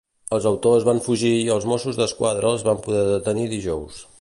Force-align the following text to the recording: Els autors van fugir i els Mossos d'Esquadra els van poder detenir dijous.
Els 0.35 0.45
autors 0.51 0.87
van 0.87 1.01
fugir 1.07 1.33
i 1.41 1.53
els 1.57 1.67
Mossos 1.73 1.99
d'Esquadra 2.01 2.55
els 2.55 2.65
van 2.71 2.81
poder 2.89 3.05
detenir 3.11 3.49
dijous. 3.53 4.03